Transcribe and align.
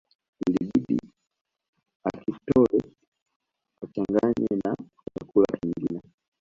Ilibidi 0.45 0.95
akitoe 2.09 2.79
achanganye 3.83 4.49
na 4.63 4.71
chakula 5.13 5.49
kingine 5.59 5.99